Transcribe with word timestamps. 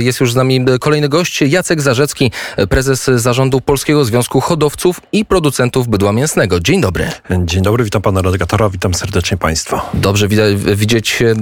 Jest 0.00 0.20
już 0.20 0.32
z 0.32 0.36
nami 0.36 0.64
kolejny 0.80 1.08
gość, 1.08 1.42
Jacek 1.42 1.80
Zarzecki, 1.80 2.30
prezes 2.68 3.04
zarządu 3.04 3.60
Polskiego 3.60 4.04
Związku 4.04 4.40
Hodowców 4.40 5.00
i 5.12 5.24
Producentów 5.24 5.88
Bydła 5.88 6.12
Mięsnego. 6.12 6.60
Dzień 6.60 6.80
dobry. 6.80 7.10
Dzień 7.44 7.62
dobry, 7.62 7.84
witam 7.84 8.02
pana 8.02 8.22
redaktora, 8.22 8.70
witam 8.70 8.94
serdecznie 8.94 9.36
państwa. 9.36 9.90
Dobrze 9.94 10.28
widzieć 10.74 11.22
e, 11.22 11.34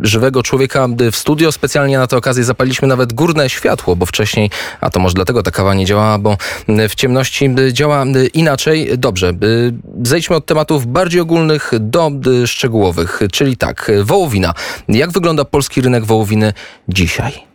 żywego 0.00 0.42
człowieka 0.42 0.88
w 1.12 1.16
studio. 1.16 1.52
Specjalnie 1.52 1.98
na 1.98 2.06
tę 2.06 2.16
okazję 2.16 2.44
zapaliśmy 2.44 2.88
nawet 2.88 3.12
górne 3.12 3.50
światło, 3.50 3.96
bo 3.96 4.06
wcześniej, 4.06 4.50
a 4.80 4.90
to 4.90 5.00
może 5.00 5.14
dlatego 5.14 5.42
ta 5.42 5.50
kawa 5.50 5.74
nie 5.74 5.86
działała, 5.86 6.18
bo 6.18 6.36
w 6.88 6.94
ciemności 6.94 7.54
działa 7.72 8.04
inaczej. 8.34 8.98
Dobrze, 8.98 9.32
zejdźmy 10.02 10.36
od 10.36 10.46
tematów 10.46 10.86
bardziej 10.86 11.20
ogólnych 11.20 11.72
do 11.80 12.10
szczegółowych, 12.46 13.20
czyli 13.32 13.56
tak, 13.56 13.92
wołowina. 14.04 14.54
Jak 14.88 15.12
wygląda 15.12 15.44
polski 15.44 15.80
rynek 15.80 16.04
wołowiny 16.04 16.52
dzisiaj? 16.88 17.45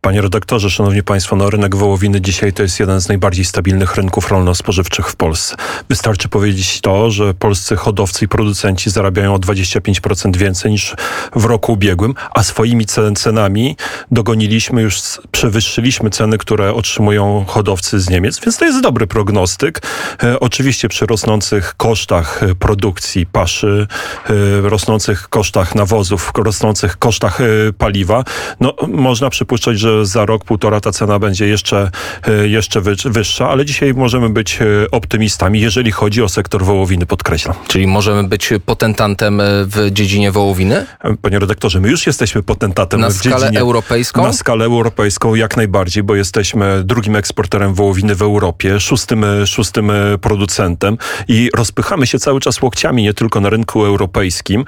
Panie 0.00 0.22
redaktorze, 0.22 0.70
szanowni 0.70 1.02
państwo, 1.02 1.36
no 1.36 1.50
rynek 1.50 1.76
wołowiny 1.76 2.20
dzisiaj 2.20 2.52
to 2.52 2.62
jest 2.62 2.80
jeden 2.80 3.00
z 3.00 3.08
najbardziej 3.08 3.44
stabilnych 3.44 3.94
rynków 3.94 4.30
rolno-spożywczych 4.30 5.08
w 5.08 5.16
Polsce. 5.16 5.56
Wystarczy 5.88 6.28
powiedzieć 6.28 6.80
to, 6.80 7.10
że 7.10 7.34
polscy 7.34 7.76
hodowcy 7.76 8.24
i 8.24 8.28
producenci 8.28 8.90
zarabiają 8.90 9.34
o 9.34 9.38
25% 9.38 10.36
więcej 10.36 10.70
niż 10.70 10.94
w 11.36 11.44
roku 11.44 11.72
ubiegłym, 11.72 12.14
a 12.34 12.42
swoimi 12.42 12.86
cenami 13.14 13.76
dogoniliśmy 14.10 14.82
już, 14.82 15.00
przewyższyliśmy 15.30 16.10
ceny, 16.10 16.38
które 16.38 16.74
otrzymują 16.74 17.44
hodowcy 17.48 18.00
z 18.00 18.10
Niemiec, 18.10 18.40
więc 18.40 18.56
to 18.56 18.64
jest 18.64 18.80
dobry 18.80 19.06
prognostyk. 19.06 19.82
E, 20.22 20.40
oczywiście 20.40 20.88
przy 20.88 21.06
rosnących 21.06 21.74
kosztach 21.76 22.42
e, 22.42 22.54
produkcji 22.54 23.26
paszy, 23.26 23.86
e, 24.26 24.60
rosnących 24.60 25.28
kosztach 25.28 25.74
nawozów, 25.74 26.32
rosnących 26.36 26.96
kosztach 26.96 27.38
paliwa, 27.78 28.24
no 28.60 28.74
można 28.88 29.29
przypuszczać, 29.30 29.78
że 29.78 30.06
za 30.06 30.26
rok, 30.26 30.44
półtora 30.44 30.80
ta 30.80 30.92
cena 30.92 31.18
będzie 31.18 31.46
jeszcze, 31.46 31.90
e, 32.28 32.48
jeszcze 32.48 32.80
wyższa, 33.04 33.48
ale 33.48 33.64
dzisiaj 33.64 33.94
możemy 33.94 34.28
być 34.28 34.58
e, 34.62 34.90
optymistami, 34.90 35.60
jeżeli 35.60 35.92
chodzi 35.92 36.22
o 36.22 36.28
sektor 36.28 36.64
wołowiny, 36.64 37.06
podkreślam. 37.06 37.56
Czyli 37.68 37.86
możemy 37.86 38.24
być 38.24 38.50
potentantem 38.66 39.40
e, 39.40 39.44
w 39.44 39.90
dziedzinie 39.90 40.32
wołowiny? 40.32 40.86
Panie 41.22 41.38
redaktorze, 41.38 41.80
my 41.80 41.90
już 41.90 42.06
jesteśmy 42.06 42.42
potentatem 42.42 43.00
na 43.00 43.10
w 43.10 43.12
dziedzinie... 43.12 43.34
Skalę 43.34 43.60
europejską? 43.60 44.22
Na 44.22 44.32
skalę 44.32 44.64
europejską 44.64 45.34
jak 45.34 45.56
najbardziej, 45.56 46.02
bo 46.02 46.14
jesteśmy 46.14 46.84
drugim 46.84 47.16
eksporterem 47.16 47.74
wołowiny 47.74 48.14
w 48.14 48.22
Europie, 48.22 48.80
szóstym, 48.80 49.24
szóstym 49.46 49.92
producentem 50.20 50.98
i 51.28 51.50
rozpychamy 51.56 52.06
się 52.06 52.18
cały 52.18 52.40
czas 52.40 52.62
łokciami, 52.62 53.02
nie 53.02 53.14
tylko 53.14 53.40
na 53.40 53.50
rynku 53.50 53.84
europejskim, 53.84 54.64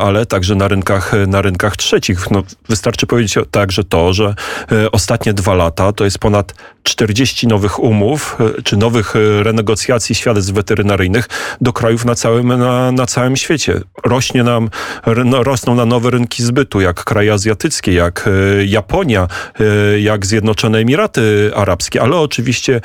ale 0.00 0.26
także 0.26 0.54
na 0.54 0.68
rynkach, 0.68 1.12
na 1.26 1.42
rynkach 1.42 1.76
trzecich. 1.76 2.30
No, 2.30 2.42
wystarczy 2.68 3.06
powiedzieć 3.06 3.34
tak, 3.50 3.72
że 3.72 3.84
że 4.12 4.34
e, 4.72 4.90
ostatnie 4.92 5.32
dwa 5.32 5.54
lata 5.54 5.92
to 5.92 6.04
jest 6.04 6.18
ponad 6.18 6.54
40 6.82 7.46
nowych 7.46 7.78
umów 7.78 8.36
e, 8.58 8.62
czy 8.62 8.76
nowych 8.76 9.16
e, 9.16 9.42
renegocjacji 9.42 10.14
świadectw 10.14 10.52
weterynaryjnych 10.52 11.28
do 11.60 11.72
krajów 11.72 12.04
na 12.04 12.14
całym, 12.14 12.48
na, 12.48 12.92
na 12.92 13.06
całym 13.06 13.36
świecie. 13.36 13.80
Rośnie 14.04 14.44
nam, 14.44 14.70
no, 15.24 15.42
rosną 15.42 15.74
na 15.74 15.86
nowe 15.86 16.10
rynki 16.10 16.42
zbytu, 16.42 16.80
jak 16.80 17.04
kraje 17.04 17.32
azjatyckie, 17.32 17.92
jak 17.92 18.28
Japonia, 18.66 19.28
jak 20.00 20.26
Zjednoczone 20.26 20.78
Emiraty 20.78 21.50
Arabskie, 21.54 22.02
ale 22.02 22.16
oczywiście 22.16 22.80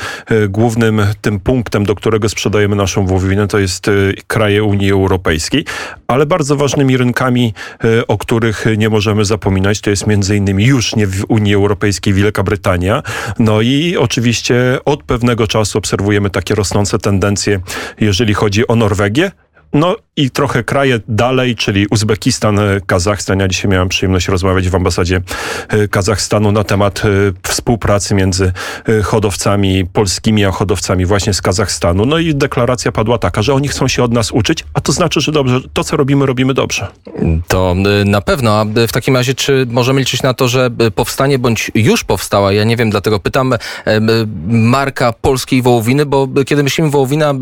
głównym 0.49 1.02
tym 1.22 1.39
punktem, 1.39 1.86
do 1.86 1.95
którego 1.95 2.30
sprzedajemy 2.30 2.75
naszą 2.75 3.05
wołowinę, 3.05 3.47
to 3.47 3.59
jest 3.59 3.89
kraje 4.27 4.64
Unii 4.64 4.92
Europejskiej, 4.92 5.66
ale 6.08 6.25
bardzo 6.25 6.55
ważnymi 6.55 6.97
rynkami, 6.97 7.53
o 8.08 8.17
których 8.17 8.66
nie 8.77 8.89
możemy 8.89 9.25
zapominać, 9.25 9.81
to 9.81 9.89
jest 9.89 10.08
między 10.08 10.38
innymi 10.38 10.66
już 10.66 10.95
nie 10.95 11.08
w 11.12 11.26
Unii 11.28 11.56
Europejskiej 11.56 12.14
Wielka 12.14 12.44
Brytania. 12.44 13.04
No 13.40 13.62
i 13.62 13.98
oczywiście 13.98 14.80
od 14.86 15.04
pewnego 15.04 15.48
czasu 15.48 15.78
obserwujemy 15.78 16.30
takie 16.30 16.56
rosnące 16.56 17.00
tendencje, 17.00 17.59
jeżeli 18.00 18.34
chodzi 18.34 18.67
o 18.67 18.76
Norwegię, 18.76 19.32
no 19.73 19.95
i 20.17 20.32
trochę 20.32 20.64
kraje 20.64 20.99
dalej, 21.08 21.55
czyli 21.55 21.88
Uzbekistan, 21.92 22.60
e, 22.60 22.82
Kazachstan. 22.86 23.39
Ja 23.39 23.48
dzisiaj 23.48 23.72
miałem 23.72 23.89
przyjemność 23.89 24.27
rozmawiać 24.27 24.70
w 24.70 24.76
ambasadzie 24.76 25.22
e, 25.67 25.88
Kazachstanu 25.88 26.52
na 26.52 26.64
temat 26.64 27.02
e, 27.05 27.10
współpracy 27.48 28.16
między 28.16 28.54
hodowcami 29.04 29.86
polskimi 29.86 30.45
a 30.45 30.52
hodowcami 30.52 31.05
właśnie 31.05 31.33
z 31.33 31.42
Kazachstanu. 31.42 32.05
No 32.05 32.17
i 32.17 32.36
deklaracja 32.36 32.92
padła 32.92 33.17
taka, 33.17 33.42
że 33.42 33.54
oni 33.54 33.67
chcą 33.67 33.88
się 33.88 34.04
od 34.04 34.11
nas 34.11 34.32
uczyć, 34.32 34.66
a 34.73 34.82
to 34.82 34.92
znaczy, 34.92 35.22
że 35.22 35.32
dobrze, 35.32 35.60
to 35.73 35.83
co 35.83 35.98
robimy, 35.98 36.26
robimy 36.26 36.54
dobrze. 36.54 36.88
To 37.48 37.76
na 38.05 38.22
pewno. 38.22 38.60
A 38.60 38.66
w 38.88 38.92
takim 38.92 39.16
razie, 39.16 39.33
czy 39.33 39.67
możemy 39.70 39.99
liczyć 39.99 40.23
na 40.23 40.33
to, 40.33 40.48
że 40.48 40.70
powstanie 40.95 41.39
bądź 41.39 41.72
już 41.76 42.04
powstała, 42.04 42.52
ja 42.52 42.64
nie 42.64 42.78
wiem, 42.78 42.89
dlatego 42.89 43.20
pytam, 43.20 43.54
marka 44.48 45.14
polskiej 45.14 45.61
wołowiny, 45.61 46.05
bo 46.05 46.28
kiedy 46.45 46.64
myślimy 46.64 46.89
wołowina, 46.89 47.33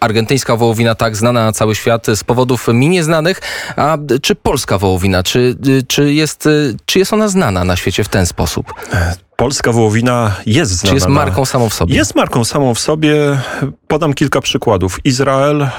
argentyńska 0.00 0.56
wołowina, 0.56 0.94
tak 0.94 1.16
znana 1.16 1.44
na 1.44 1.52
cały 1.52 1.74
świat 1.74 1.95
z 2.14 2.24
powodów 2.24 2.68
mi 2.68 2.88
nieznanych. 2.88 3.40
A 3.76 3.98
czy 4.22 4.34
polska 4.34 4.78
wołowina, 4.78 5.22
czy, 5.22 5.56
czy, 5.88 6.14
jest, 6.14 6.48
czy 6.86 6.98
jest 6.98 7.12
ona 7.12 7.28
znana 7.28 7.64
na 7.64 7.76
świecie 7.76 8.04
w 8.04 8.08
ten 8.08 8.26
sposób? 8.26 8.74
Polska 9.36 9.72
wołowina 9.72 10.36
jest 10.46 10.72
znana. 10.72 10.90
Czy 10.90 10.94
jest 10.94 11.06
marką 11.06 11.44
samą 11.44 11.68
w 11.68 11.74
sobie? 11.74 11.96
Jest 11.96 12.14
marką 12.14 12.44
samą 12.44 12.74
w 12.74 12.78
sobie. 12.78 13.38
Podam 13.88 14.14
kilka 14.14 14.40
przykładów. 14.40 14.98
Izrael, 15.04 15.62
e, 15.62 15.70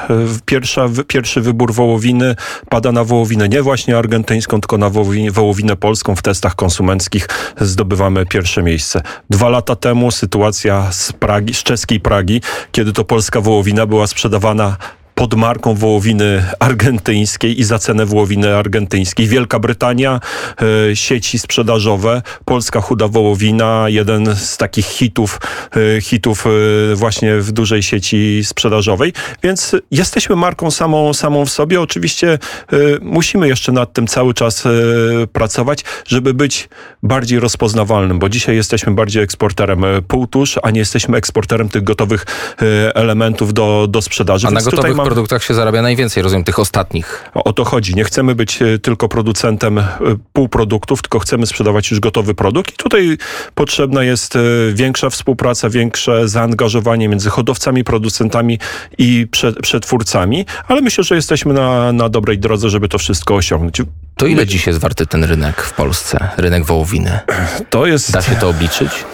pierwsza, 0.46 0.86
pierwszy 1.08 1.42
wybór 1.42 1.74
wołowiny 1.74 2.36
pada 2.70 2.92
na 2.92 3.04
wołowinę 3.04 3.50
nie 3.50 3.62
właśnie 3.62 3.98
argentyńską, 3.98 4.62
tylko 4.62 4.78
na 4.78 4.90
wołowinę, 4.90 5.32
wołowinę 5.32 5.76
polską. 5.76 6.16
W 6.16 6.22
testach 6.22 6.56
konsumenckich 6.56 7.28
zdobywamy 7.62 8.26
pierwsze 8.26 8.64
miejsce. 8.64 9.02
Dwa 9.30 9.50
lata 9.50 9.76
temu 9.76 10.12
sytuacja 10.12 10.92
z, 10.92 11.14
Pragi, 11.14 11.54
z 11.54 11.64
czeskiej 11.64 12.00
Pragi, 12.00 12.42
kiedy 12.72 12.94
to 12.94 13.04
polska 13.04 13.42
wołowina 13.42 13.86
była 13.86 14.08
sprzedawana 14.08 14.78
pod 15.18 15.34
marką 15.34 15.76
wołowiny 15.76 16.44
argentyńskiej 16.60 17.60
i 17.60 17.64
za 17.64 17.80
cenę 17.80 18.06
wołowiny 18.06 18.56
argentyńskiej. 18.56 19.28
Wielka 19.28 19.60
Brytania, 19.60 20.20
e, 20.92 20.96
sieci 20.96 21.40
sprzedażowe, 21.40 22.22
polska 22.46 22.82
chuda 22.82 23.08
wołowina, 23.08 23.86
jeden 23.88 24.36
z 24.36 24.58
takich 24.58 24.86
hitów, 24.86 25.40
e, 25.98 26.02
hitów 26.02 26.46
e, 26.48 26.96
właśnie 26.96 27.38
w 27.38 27.52
dużej 27.52 27.84
sieci 27.84 28.42
sprzedażowej. 28.44 29.14
Więc 29.44 29.76
jesteśmy 29.92 30.36
marką 30.36 30.72
samą, 30.72 31.14
samą 31.14 31.46
w 31.46 31.50
sobie. 31.50 31.82
Oczywiście 31.82 32.40
musimy 33.02 33.48
jeszcze 33.48 33.72
nad 33.72 33.94
tym 33.94 34.08
cały 34.08 34.34
czas 34.34 34.64
pracować, 35.34 35.84
żeby 36.08 36.34
być 36.34 36.70
bardziej 37.04 37.40
rozpoznawalnym, 37.40 38.20
bo 38.20 38.30
dzisiaj 38.30 38.56
jesteśmy 38.56 38.94
bardziej 38.94 39.24
eksporterem 39.24 39.86
półtusz, 40.08 40.60
a 40.64 40.72
nie 40.72 40.80
jesteśmy 40.80 41.18
eksporterem 41.18 41.70
tych 41.70 41.84
gotowych 41.84 42.26
elementów 42.94 43.54
do, 43.54 43.88
do 43.90 44.02
sprzedaży. 44.02 44.48
A 44.48 44.52
Więc 44.52 44.66
na 44.66 44.72
gotowych 44.72 45.07
produktach 45.08 45.44
się 45.44 45.54
zarabia 45.54 45.82
najwięcej, 45.82 46.24
rozumiem, 46.24 46.44
tych 46.44 46.60
ostatnich. 46.60 47.24
O 47.34 47.54
to 47.54 47.66
chodzi. 47.66 47.96
Nie 47.96 48.04
chcemy 48.04 48.36
być 48.36 48.62
e, 48.62 48.80
tylko 48.80 49.10
producentem 49.10 49.78
e, 49.78 49.94
półproduktów, 50.34 51.02
tylko 51.02 51.20
chcemy 51.20 51.46
sprzedawać 51.48 51.92
już 51.92 52.00
gotowy 52.00 52.36
produkt. 52.36 52.74
I 52.74 52.78
tutaj 52.78 53.18
potrzebna 53.56 54.04
jest 54.04 54.36
e, 54.36 54.40
większa 54.74 55.10
współpraca, 55.10 55.70
większe 55.70 56.28
zaangażowanie 56.28 57.10
między 57.10 57.30
hodowcami, 57.30 57.84
producentami 57.84 58.60
i 58.98 59.28
przetwórcami, 59.62 60.46
ale 60.68 60.82
myślę, 60.82 61.04
że 61.04 61.16
jesteśmy 61.16 61.54
na, 61.54 61.94
na 61.94 62.10
dobrej 62.10 62.40
drodze, 62.40 62.70
żeby 62.70 62.90
to 62.90 62.98
wszystko 62.98 63.36
osiągnąć. 63.36 63.82
To 64.18 64.26
ile 64.26 64.42
My... 64.42 64.48
dziś 64.48 64.68
jest 64.68 64.80
warty 64.80 65.06
ten 65.06 65.24
rynek 65.24 65.62
w 65.62 65.74
Polsce, 65.74 66.30
rynek 66.38 66.66
wołowiny? 66.66 67.20
To 67.70 67.86
jest... 67.86 68.12
Da 68.12 68.22
się 68.22 68.36
to 68.36 68.50
obliczyć? 68.50 69.06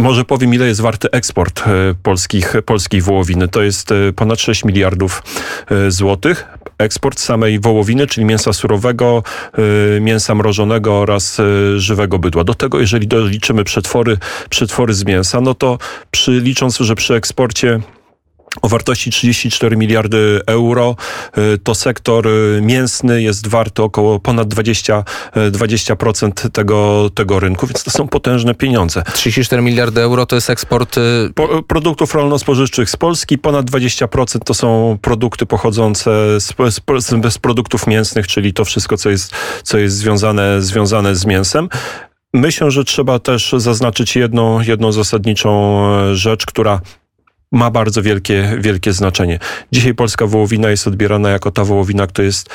Może 0.00 0.24
powiem, 0.24 0.54
ile 0.54 0.66
jest 0.66 0.80
warty 0.80 1.10
eksport 1.10 1.60
e, 1.60 1.94
polskich, 2.02 2.54
polskiej 2.66 3.00
wołowiny. 3.00 3.48
To 3.48 3.62
jest 3.62 3.92
e, 3.92 4.12
ponad 4.12 4.40
6 4.40 4.64
miliardów 4.64 5.22
e, 5.70 5.90
złotych. 5.90 6.46
Eksport 6.78 7.20
samej 7.20 7.60
wołowiny, 7.60 8.06
czyli 8.06 8.24
mięsa 8.24 8.52
surowego, 8.52 9.22
mięsa 10.00 10.34
mrożonego 10.34 11.00
oraz 11.00 11.38
żywego 11.76 12.18
bydła. 12.18 12.44
Do 12.44 12.54
tego, 12.54 12.80
jeżeli 12.80 13.06
doliczymy 13.06 13.64
przetwory, 13.64 14.18
przetwory 14.50 14.94
z 14.94 15.04
mięsa, 15.04 15.40
no 15.40 15.54
to 15.54 15.78
przy, 16.10 16.32
licząc, 16.32 16.78
że 16.78 16.94
przy 16.94 17.14
eksporcie 17.14 17.80
o 18.62 18.68
wartości 18.68 19.10
34 19.10 19.76
miliardy 19.76 20.40
euro. 20.46 20.96
Y, 21.38 21.58
to 21.58 21.74
sektor 21.74 22.28
y, 22.28 22.60
mięsny 22.62 23.22
jest 23.22 23.46
warty 23.46 23.82
około 23.82 24.20
ponad 24.20 24.48
20, 24.48 25.04
20% 25.34 26.46
y, 26.46 26.50
tego, 26.50 27.10
tego 27.14 27.40
rynku, 27.40 27.66
więc 27.66 27.84
to 27.84 27.90
są 27.90 28.08
potężne 28.08 28.54
pieniądze. 28.54 29.02
34 29.14 29.62
miliardy 29.62 30.00
euro 30.00 30.26
to 30.26 30.36
jest 30.36 30.50
eksport 30.50 30.96
po, 31.34 31.62
produktów 31.62 32.14
rolno-spożywczych 32.14 32.90
z 32.90 32.96
Polski, 32.96 33.38
ponad 33.38 33.70
20% 33.70 34.38
to 34.44 34.54
są 34.54 34.98
produkty 35.02 35.46
pochodzące 35.46 36.40
z, 36.40 36.54
z, 36.70 36.80
z 37.34 37.38
produktów 37.38 37.86
mięsnych, 37.86 38.26
czyli 38.26 38.52
to 38.52 38.64
wszystko, 38.64 38.96
co 38.96 39.10
jest, 39.10 39.34
co 39.62 39.78
jest 39.78 39.96
związane, 39.96 40.62
związane 40.62 41.14
z 41.14 41.26
mięsem. 41.26 41.68
Myślę, 42.34 42.70
że 42.70 42.84
trzeba 42.84 43.18
też 43.18 43.54
zaznaczyć 43.56 44.16
jedną, 44.16 44.60
jedną 44.60 44.92
zasadniczą 44.92 45.80
e, 46.10 46.14
rzecz, 46.16 46.46
która 46.46 46.80
ma 47.52 47.70
bardzo 47.70 48.02
wielkie, 48.02 48.56
wielkie 48.58 48.92
znaczenie. 48.92 49.38
Dzisiaj 49.72 49.94
polska 49.94 50.26
wołowina 50.26 50.70
jest 50.70 50.86
odbierana 50.86 51.30
jako 51.30 51.50
ta 51.50 51.64
wołowina, 51.64 52.06
która 52.06 52.26
jest 52.26 52.50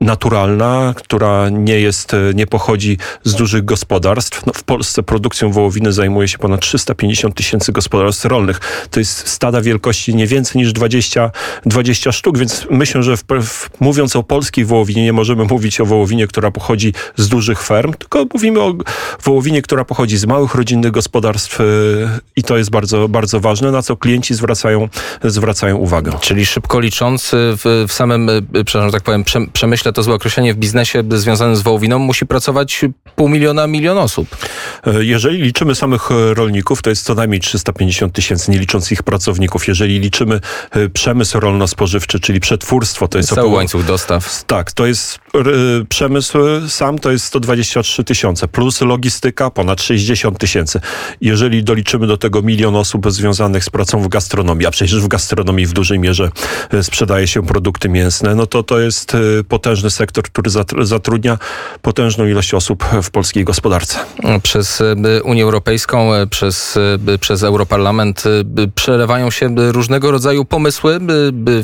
naturalna, 0.00 0.94
która 0.96 1.48
nie 1.48 1.80
jest, 1.80 2.12
nie 2.34 2.46
pochodzi 2.46 2.98
z 3.24 3.34
dużych 3.34 3.64
gospodarstw. 3.64 4.46
No, 4.46 4.52
w 4.52 4.62
Polsce 4.62 5.02
produkcją 5.02 5.52
wołowiny 5.52 5.92
zajmuje 5.92 6.28
się 6.28 6.38
ponad 6.38 6.60
350 6.60 7.34
tysięcy 7.34 7.72
gospodarstw 7.72 8.24
rolnych. 8.24 8.60
To 8.90 9.00
jest 9.00 9.28
stada 9.28 9.60
wielkości 9.60 10.14
nie 10.14 10.26
więcej 10.26 10.62
niż 10.62 10.72
20, 10.72 11.30
20 11.66 12.12
sztuk, 12.12 12.38
więc 12.38 12.66
myślę, 12.70 13.02
że 13.02 13.16
w, 13.16 13.24
w, 13.42 13.80
mówiąc 13.80 14.16
o 14.16 14.22
polskiej 14.22 14.64
wołowinie, 14.64 15.04
nie 15.04 15.12
możemy 15.12 15.44
mówić 15.44 15.80
o 15.80 15.86
wołowinie, 15.86 16.26
która 16.26 16.50
pochodzi 16.50 16.94
z 17.16 17.28
dużych 17.28 17.62
ferm, 17.62 17.92
tylko 17.92 18.26
mówimy 18.34 18.60
o 18.60 18.74
wołowinie, 19.24 19.62
która 19.62 19.84
pochodzi 19.84 20.16
z 20.16 20.26
małych 20.26 20.54
rodzinnych 20.54 20.92
gospodarstw 20.92 21.58
i 22.36 22.42
to 22.42 22.58
jest 22.58 22.70
bardzo, 22.70 23.08
bardzo 23.08 23.40
ważne, 23.40 23.72
na 23.72 23.82
co 23.82 23.96
klienci 23.96 24.34
zwracają, 24.34 24.88
zwracają 25.24 25.76
uwagę. 25.76 26.12
Czyli 26.20 26.46
szybko 26.46 26.80
licząc 26.80 27.30
w, 27.32 27.84
w 27.88 27.92
samym, 27.92 28.30
przepraszam, 28.52 28.90
tak 28.90 29.02
powiem, 29.02 29.24
przemyśle 29.52 29.89
to 29.92 30.02
złe 30.02 30.14
określenie 30.14 30.54
w 30.54 30.56
biznesie 30.56 31.02
związanym 31.10 31.56
z 31.56 31.62
wołowiną 31.62 31.98
musi 31.98 32.26
pracować 32.26 32.84
pół 33.16 33.28
miliona, 33.28 33.66
milion 33.66 33.98
osób. 33.98 34.36
Jeżeli 35.00 35.42
liczymy 35.42 35.74
samych 35.74 36.08
rolników, 36.34 36.82
to 36.82 36.90
jest 36.90 37.04
co 37.04 37.14
najmniej 37.14 37.40
350 37.40 38.12
tysięcy, 38.12 38.50
nie 38.50 38.58
licząc 38.58 38.92
ich 38.92 39.02
pracowników. 39.02 39.68
Jeżeli 39.68 40.00
liczymy 40.00 40.40
przemysł 40.92 41.40
rolno-spożywczy, 41.40 42.20
czyli 42.20 42.40
przetwórstwo, 42.40 43.08
to 43.08 43.18
jest 43.18 43.28
Cały 43.28 43.40
około... 43.40 43.56
łańcuch 43.56 43.84
dostaw. 43.84 44.44
Tak, 44.44 44.72
to 44.72 44.86
jest 44.86 45.18
przemysł 45.88 46.38
sam, 46.68 46.98
to 46.98 47.10
jest 47.10 47.24
123 47.24 48.04
tysiące, 48.04 48.48
plus 48.48 48.80
logistyka 48.80 49.50
ponad 49.50 49.82
60 49.82 50.38
tysięcy. 50.38 50.80
Jeżeli 51.20 51.64
doliczymy 51.64 52.06
do 52.06 52.16
tego 52.16 52.42
milion 52.42 52.76
osób 52.76 53.12
związanych 53.12 53.64
z 53.64 53.70
pracą 53.70 54.02
w 54.02 54.08
gastronomii, 54.08 54.66
a 54.66 54.70
przecież 54.70 55.00
w 55.00 55.08
gastronomii 55.08 55.66
w 55.66 55.72
dużej 55.72 55.98
mierze 55.98 56.30
sprzedaje 56.82 57.26
się 57.26 57.46
produkty 57.46 57.88
mięsne, 57.88 58.34
no 58.34 58.46
to 58.46 58.62
to 58.62 58.80
jest 58.80 59.16
potężny 59.80 59.90
sektor, 59.90 60.24
który 60.24 60.50
zatrudnia 60.82 61.38
potężną 61.82 62.26
ilość 62.26 62.54
osób 62.54 62.84
w 63.02 63.10
polskiej 63.10 63.44
gospodarce. 63.44 63.98
Przez 64.42 64.82
Unię 65.24 65.42
Europejską, 65.42 66.10
przez, 66.30 66.78
przez 67.20 67.42
Europarlament 67.42 68.24
przelewają 68.74 69.30
się 69.30 69.54
różnego 69.72 70.10
rodzaju 70.10 70.44
pomysły. 70.44 71.00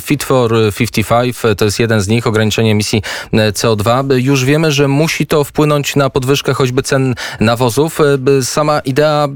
Fit 0.01 0.25
for 0.25 0.53
55 0.77 1.37
to 1.57 1.65
jest 1.65 1.79
jeden 1.79 2.01
z 2.01 2.09
nich, 2.09 2.27
ograniczenie 2.27 2.71
emisji 2.71 3.03
CO2. 3.33 4.15
Już 4.17 4.45
wiemy, 4.45 4.73
że 4.73 4.89
musi 4.89 5.27
to 5.27 5.45
wpłynąć 5.45 5.97
na 5.97 6.11
podwyżkę 6.11 6.55
choćby 6.55 6.83
cen 6.83 7.15
nawozów. 7.41 7.99
Sama 8.43 8.81
idea 8.81 9.29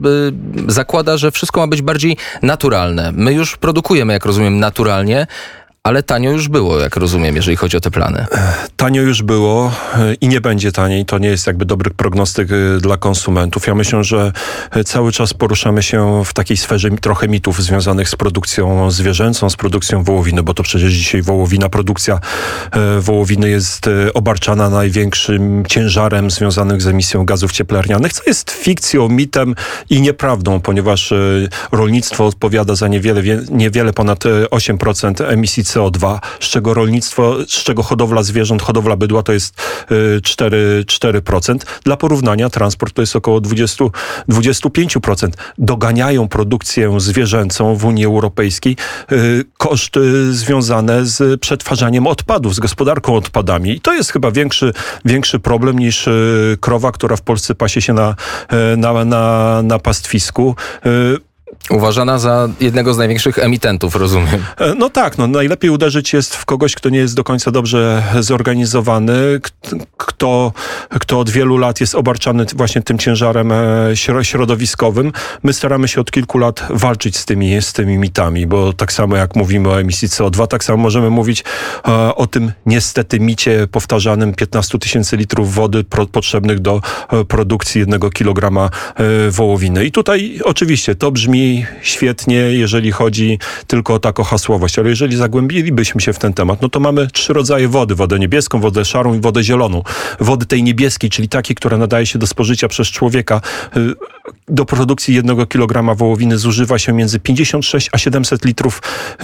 zakłada, 0.68 1.16
że 1.16 1.30
wszystko 1.30 1.60
ma 1.60 1.66
być 1.66 1.82
bardziej 1.82 2.16
naturalne. 2.42 3.12
My 3.12 3.32
już 3.32 3.56
produkujemy, 3.56 4.12
jak 4.12 4.24
rozumiem, 4.24 4.58
naturalnie. 4.58 5.26
Ale 5.82 6.02
tanio 6.02 6.30
już 6.30 6.48
było, 6.48 6.78
jak 6.78 6.96
rozumiem, 6.96 7.36
jeżeli 7.36 7.56
chodzi 7.56 7.76
o 7.76 7.80
te 7.80 7.90
plany. 7.90 8.26
Tanio 8.76 9.02
już 9.02 9.22
było 9.22 9.72
e, 9.94 10.14
i 10.14 10.28
nie 10.28 10.40
będzie 10.40 10.72
taniej. 10.72 11.04
To 11.06 11.18
nie 11.18 11.28
jest 11.28 11.46
jakby 11.46 11.64
dobry 11.64 11.90
prognostyk 11.90 12.48
e, 12.52 12.80
dla 12.80 12.96
konsumentów. 12.96 13.66
Ja 13.66 13.74
myślę, 13.74 14.04
że 14.04 14.32
e, 14.70 14.84
cały 14.84 15.12
czas 15.12 15.34
poruszamy 15.34 15.82
się 15.82 16.22
w 16.24 16.32
takiej 16.34 16.56
sferze 16.56 16.90
trochę 16.90 17.28
mitów 17.28 17.62
związanych 17.62 18.08
z 18.08 18.16
produkcją 18.16 18.90
zwierzęcą, 18.90 19.50
z 19.50 19.56
produkcją 19.56 20.04
wołowiny, 20.04 20.42
bo 20.42 20.54
to 20.54 20.62
przecież 20.62 20.92
dzisiaj 20.92 21.22
wołowina, 21.22 21.68
produkcja 21.68 22.20
wołowiny 23.00 23.48
jest 23.48 23.90
obarczana 24.14 24.70
największym 24.70 25.64
ciężarem 25.68 26.30
związanym 26.30 26.80
z 26.80 26.86
emisją 26.86 27.24
gazów 27.24 27.52
cieplarnianych, 27.52 28.12
co 28.12 28.22
jest 28.26 28.50
fikcją, 28.50 29.08
mitem 29.08 29.54
i 29.90 30.00
nieprawdą, 30.00 30.60
ponieważ 30.60 31.12
rolnictwo 31.72 32.26
odpowiada 32.26 32.74
za 32.74 32.88
niewiele, 32.88 33.22
niewiele 33.50 33.92
ponad 33.92 34.24
8% 34.50 35.32
emisji 35.32 35.64
CO2, 35.70 36.18
z 36.40 36.44
czego 36.44 36.74
rolnictwo, 36.74 37.36
z 37.48 37.64
czego 37.64 37.82
hodowla 37.82 38.22
zwierząt, 38.22 38.62
hodowla 38.62 38.96
bydła 38.96 39.22
to 39.22 39.32
jest 39.32 39.54
4, 40.22 40.56
y, 40.56 40.84
4%. 40.84 41.66
Dla 41.84 41.96
porównania 41.96 42.50
transport 42.50 42.94
to 42.94 43.02
jest 43.02 43.16
około 43.16 43.40
20, 43.40 43.84
25%. 44.28 45.28
Doganiają 45.58 46.28
produkcję 46.28 47.00
zwierzęcą 47.00 47.76
w 47.76 47.84
Unii 47.84 48.04
Europejskiej 48.04 48.76
y, 49.12 49.44
koszty 49.58 50.32
związane 50.32 51.06
z 51.06 51.40
przetwarzaniem 51.40 52.06
odpadów, 52.06 52.54
z 52.54 52.60
gospodarką 52.60 53.14
odpadami. 53.16 53.70
I 53.70 53.80
to 53.80 53.94
jest 53.94 54.12
chyba 54.12 54.30
większy, 54.30 54.72
większy 55.04 55.38
problem 55.38 55.78
niż 55.78 56.06
y, 56.06 56.56
krowa, 56.60 56.92
która 56.92 57.16
w 57.16 57.22
Polsce 57.22 57.54
pasie 57.54 57.80
się 57.80 57.92
na, 57.92 58.14
na, 58.76 59.04
na, 59.04 59.62
na 59.62 59.78
pastwisku. 59.78 60.56
Uważana 61.70 62.18
za 62.18 62.48
jednego 62.60 62.94
z 62.94 62.98
największych 62.98 63.38
emitentów, 63.38 63.96
rozumiem. 63.96 64.44
E, 64.58 64.74
no 64.74 64.90
tak, 64.90 65.18
no 65.18 65.26
najlepiej 65.26 65.70
uderzyć 65.70 66.12
jest 66.12 66.36
w 66.36 66.44
kogoś, 66.44 66.74
kto 66.74 66.88
nie 66.88 66.98
jest 66.98 67.14
do 67.14 67.24
końca 67.24 67.50
dobrze 67.50 68.02
zorganizowany, 68.20 69.40
kto, 69.96 70.52
kto 70.88 71.18
od 71.18 71.30
wielu 71.30 71.56
lat 71.56 71.80
jest 71.80 71.94
obarczany 71.94 72.46
właśnie 72.56 72.82
tym 72.82 72.98
ciężarem 72.98 73.52
e, 73.52 74.22
środowiskowym. 74.22 75.12
My 75.42 75.52
staramy 75.52 75.88
się 75.88 76.00
od 76.00 76.10
kilku 76.10 76.38
lat 76.38 76.66
walczyć 76.70 77.16
z 77.16 77.24
tymi, 77.24 77.62
z 77.62 77.72
tymi 77.72 77.98
mitami, 77.98 78.46
bo 78.46 78.72
tak 78.72 78.92
samo 78.92 79.16
jak 79.16 79.36
mówimy 79.36 79.68
o 79.68 79.80
emisji 79.80 80.08
CO2, 80.08 80.46
tak 80.46 80.64
samo 80.64 80.78
możemy 80.78 81.10
mówić 81.10 81.44
e, 81.88 82.14
o 82.14 82.26
tym 82.26 82.52
niestety 82.66 83.20
micie 83.20 83.66
powtarzanym 83.66 84.34
15 84.34 84.78
tysięcy 84.78 85.16
litrów 85.16 85.54
wody 85.54 85.84
potrzebnych 86.12 86.58
do 86.58 86.80
produkcji 87.28 87.78
jednego 87.78 88.10
kilograma 88.10 88.70
wołowiny. 89.30 89.84
I 89.84 89.92
tutaj 89.92 90.40
oczywiście 90.44 90.94
to 90.94 91.10
brzmi 91.10 91.39
świetnie, 91.82 92.36
jeżeli 92.36 92.90
chodzi 92.92 93.38
tylko 93.66 93.94
o 93.94 93.98
taką 93.98 94.22
hasłowość, 94.22 94.78
ale 94.78 94.88
jeżeli 94.88 95.16
zagłębilibyśmy 95.16 96.00
się 96.00 96.12
w 96.12 96.18
ten 96.18 96.32
temat, 96.32 96.62
no 96.62 96.68
to 96.68 96.80
mamy 96.80 97.06
trzy 97.06 97.32
rodzaje 97.32 97.68
wody. 97.68 97.94
Wodę 97.94 98.18
niebieską, 98.18 98.60
wodę 98.60 98.84
szarą 98.84 99.14
i 99.14 99.20
wodę 99.20 99.42
zieloną. 99.42 99.82
Wody 100.20 100.46
tej 100.46 100.62
niebieskiej, 100.62 101.10
czyli 101.10 101.28
takiej, 101.28 101.56
która 101.56 101.76
nadaje 101.76 102.06
się 102.06 102.18
do 102.18 102.26
spożycia 102.26 102.68
przez 102.68 102.88
człowieka, 102.88 103.40
y, 103.76 103.94
do 104.48 104.64
produkcji 104.64 105.14
jednego 105.14 105.46
kilograma 105.46 105.94
wołowiny 105.94 106.38
zużywa 106.38 106.78
się 106.78 106.92
między 106.92 107.20
56 107.20 107.88
a 107.92 107.98
700 107.98 108.44
litrów, 108.44 108.82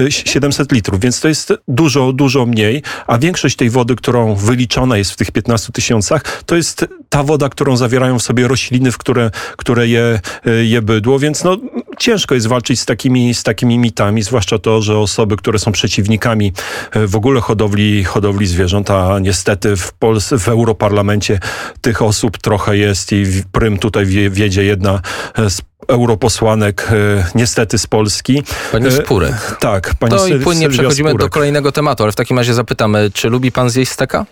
700 0.08 0.72
y, 0.72 0.74
litrów, 0.74 1.00
więc 1.00 1.20
to 1.20 1.28
jest 1.28 1.52
dużo, 1.68 2.12
dużo 2.12 2.46
mniej, 2.46 2.82
a 3.06 3.18
większość 3.18 3.56
tej 3.56 3.70
wody, 3.70 3.96
którą 3.96 4.34
wyliczona 4.34 4.96
jest 4.96 5.12
w 5.12 5.16
tych 5.16 5.30
15 5.30 5.72
tysiącach, 5.72 6.42
to 6.46 6.56
jest 6.56 6.86
ta 7.08 7.22
woda, 7.22 7.48
którą 7.48 7.76
zawierają 7.76 8.18
w 8.18 8.22
sobie 8.22 8.48
rośliny, 8.48 8.92
w 8.92 8.98
które, 8.98 9.30
które 9.56 9.88
je, 9.88 10.20
y, 10.46 10.66
je 10.66 10.82
bydło, 10.82 11.18
więc 11.18 11.44
no 11.44 11.56
ciężko 11.98 12.34
jest 12.34 12.46
walczyć 12.46 12.80
z 12.80 12.86
takimi, 12.86 13.34
z 13.34 13.42
takimi 13.42 13.78
mitami, 13.78 14.22
zwłaszcza 14.22 14.58
to, 14.58 14.82
że 14.82 14.98
osoby, 14.98 15.36
które 15.36 15.58
są 15.58 15.72
przeciwnikami 15.72 16.52
e, 16.90 17.06
w 17.06 17.16
ogóle 17.16 17.40
hodowli, 17.40 18.04
hodowli 18.04 18.46
zwierząt, 18.46 18.90
a 18.90 19.18
niestety 19.18 19.76
w 19.76 19.92
Polsce, 19.92 20.38
w 20.38 20.48
Europarlamencie 20.48 21.38
tych 21.80 22.02
osób 22.02 22.38
trochę 22.38 22.76
jest 22.76 23.12
i 23.12 23.24
prym 23.52 23.78
tutaj 23.78 24.06
wiedzie 24.30 24.64
jedna 24.64 25.00
z 25.48 25.60
europosłanek 25.88 26.88
e, 26.90 27.26
niestety 27.34 27.78
z 27.78 27.86
Polski. 27.86 28.42
Pani 28.72 28.92
Spurek. 28.92 29.56
Tak. 29.60 29.94
Pani 29.94 30.16
to 30.16 30.26
i 30.26 30.40
płynnie 30.40 30.68
przechodzimy 30.68 31.10
Spurek. 31.10 31.26
do 31.26 31.30
kolejnego 31.30 31.72
tematu, 31.72 32.02
ale 32.02 32.12
w 32.12 32.16
takim 32.16 32.38
razie 32.38 32.54
zapytamy, 32.54 33.10
czy 33.14 33.28
lubi 33.28 33.52
pan 33.52 33.70
zjeść 33.70 33.92
steka? 33.92 34.26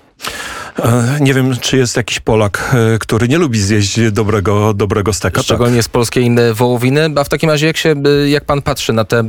E, 0.78 1.18
nie 1.20 1.34
wiem, 1.34 1.56
czy 1.60 1.76
jest 1.76 1.96
jakiś 1.96 2.20
Polak, 2.20 2.74
e, 2.94 2.98
który 2.98 3.28
nie 3.28 3.38
lubi 3.38 3.60
zjeść 3.60 4.00
dobrego, 4.12 4.74
dobrego 4.74 5.12
steka. 5.12 5.42
Szczególnie 5.42 5.76
tak. 5.76 5.84
z 5.84 5.88
polskiej 5.88 6.30
wołowiny. 6.52 7.10
A 7.16 7.24
w 7.24 7.28
takim 7.28 7.50
razie, 7.50 7.66
jak, 7.66 7.76
się, 7.76 7.94
jak 8.26 8.44
pan 8.44 8.62
patrzy 8.62 8.92
na 8.92 9.04
te 9.04 9.24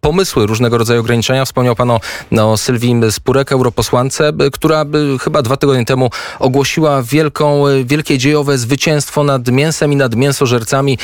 pomysły, 0.00 0.46
różnego 0.46 0.78
rodzaju 0.78 1.00
ograniczenia, 1.00 1.44
wspomniał 1.44 1.76
pan 1.76 1.90
o 1.90 2.00
no, 2.30 2.56
Sylwii 2.56 2.94
Spurek, 3.10 3.52
europosłance, 3.52 4.32
która 4.52 4.84
chyba 5.20 5.42
dwa 5.42 5.56
tygodnie 5.56 5.84
temu 5.84 6.10
ogłosiła 6.38 7.02
wielką, 7.02 7.64
wielkie 7.84 8.18
dziejowe 8.18 8.58
zwycięstwo 8.58 9.24
nad 9.24 9.48
mięsem 9.48 9.92
i 9.92 9.96
nad 9.96 10.14
mięsożercami. 10.14 10.98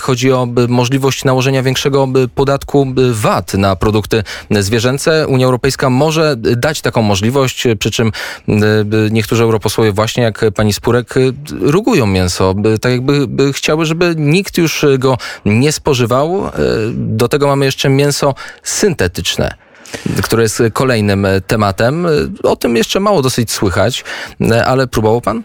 Chodzi 0.00 0.32
o 0.32 0.48
możliwość 0.68 1.24
nałożenia 1.24 1.62
większego 1.62 2.08
podatku 2.34 2.86
VAT 3.12 3.54
na 3.54 3.76
produkty 3.76 4.22
zwierzęce. 4.50 5.26
Unia 5.28 5.46
Europejska 5.46 5.90
może 5.90 6.36
dać 6.36 6.80
taką 6.80 7.02
możliwość, 7.02 7.64
przy 7.78 7.90
czym 7.90 8.12
niektórzy 9.10 9.42
europosłowie 9.42 9.92
właśnie 9.92 10.22
jak 10.22 10.44
pani 10.54 10.72
Spurek 10.72 11.14
rugują 11.60 12.06
mięso, 12.06 12.54
tak 12.80 12.92
jakby 12.92 13.52
chciały, 13.52 13.84
żeby 13.84 14.14
nikt 14.16 14.58
już 14.58 14.84
go 14.98 15.18
nie 15.44 15.72
spożywał. 15.72 16.50
Do 16.92 17.28
tego 17.28 17.46
mamy 17.46 17.64
jeszcze 17.64 17.88
mięso 17.88 18.34
syntetyczne 18.62 19.54
które 20.22 20.42
jest 20.42 20.62
kolejnym 20.72 21.26
tematem. 21.46 22.06
O 22.42 22.56
tym 22.56 22.76
jeszcze 22.76 23.00
mało 23.00 23.22
dosyć 23.22 23.52
słychać, 23.52 24.04
ale 24.66 24.86
próbował 24.86 25.20
pan? 25.20 25.42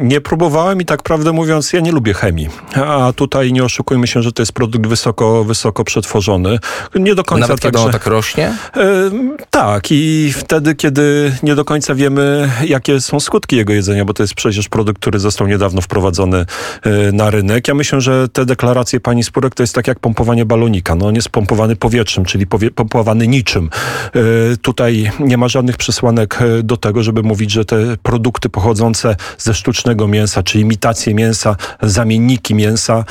Nie 0.00 0.20
próbowałem 0.20 0.80
i 0.80 0.84
tak 0.84 1.02
prawdę 1.02 1.32
mówiąc, 1.32 1.72
ja 1.72 1.80
nie 1.80 1.92
lubię 1.92 2.14
chemii. 2.14 2.48
A 2.74 3.12
tutaj 3.16 3.52
nie 3.52 3.64
oszukujmy 3.64 4.06
się, 4.06 4.22
że 4.22 4.32
to 4.32 4.42
jest 4.42 4.52
produkt 4.52 4.86
wysoko, 4.86 5.44
wysoko 5.44 5.84
przetworzony. 5.84 6.58
Nie 6.94 7.14
do 7.14 7.24
końca 7.24 7.40
Nawet 7.40 7.60
tak, 7.60 7.72
kiedy 7.72 7.84
on 7.84 7.92
tak 7.92 8.06
rośnie? 8.06 8.56
Tak 9.50 9.84
i 9.90 10.32
wtedy, 10.36 10.74
kiedy 10.74 11.32
nie 11.42 11.54
do 11.54 11.64
końca 11.64 11.94
wiemy, 11.94 12.50
jakie 12.66 13.00
są 13.00 13.20
skutki 13.20 13.56
jego 13.56 13.72
jedzenia, 13.72 14.04
bo 14.04 14.14
to 14.14 14.22
jest 14.22 14.34
przecież 14.34 14.68
produkt, 14.68 15.00
który 15.00 15.18
został 15.18 15.46
niedawno 15.46 15.80
wprowadzony 15.80 16.46
na 17.12 17.30
rynek. 17.30 17.68
Ja 17.68 17.74
myślę, 17.74 18.00
że 18.00 18.28
te 18.28 18.46
deklaracje 18.46 19.00
pani 19.00 19.24
Spurek 19.24 19.54
to 19.54 19.62
jest 19.62 19.74
tak 19.74 19.88
jak 19.88 19.98
pompowanie 19.98 20.44
balonika. 20.44 20.94
No 20.94 21.06
on 21.06 21.14
jest 21.14 21.28
pompowany 21.28 21.76
powietrzem, 21.76 22.24
czyli 22.24 22.46
powie, 22.46 22.70
pompowany 22.70 23.28
niczym. 23.28 23.70
Tutaj 24.62 25.10
nie 25.20 25.36
ma 25.36 25.48
żadnych 25.48 25.76
przesłanek 25.76 26.38
do 26.62 26.76
tego, 26.76 27.02
żeby 27.02 27.22
mówić, 27.22 27.50
że 27.50 27.64
te 27.64 27.96
produkty 28.02 28.48
pochodzące 28.48 29.16
ze 29.50 29.54
sztucznego 29.54 30.08
mięsa, 30.08 30.42
czy 30.42 30.60
imitacje 30.60 31.14
mięsa, 31.14 31.56
zamienniki 31.82 32.54
mięsa, 32.54 33.04